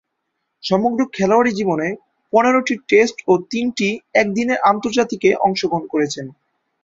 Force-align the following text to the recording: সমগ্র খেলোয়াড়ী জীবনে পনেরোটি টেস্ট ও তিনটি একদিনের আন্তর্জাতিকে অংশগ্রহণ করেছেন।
সমগ্র 0.63 0.99
খেলোয়াড়ী 1.15 1.51
জীবনে 1.59 1.87
পনেরোটি 2.33 2.75
টেস্ট 2.89 3.17
ও 3.27 3.43
তিনটি 3.51 3.87
একদিনের 4.21 4.59
আন্তর্জাতিকে 4.71 5.29
অংশগ্রহণ 5.45 5.85
করেছেন। 5.93 6.25